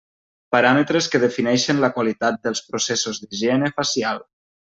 Paràmetres 0.53 1.09
que 1.15 1.19
defineixen 1.23 1.83
la 1.83 1.91
qualitat 1.97 2.41
dels 2.47 2.63
processos 2.71 3.23
d'higiene 3.25 3.73
facial. 3.81 4.27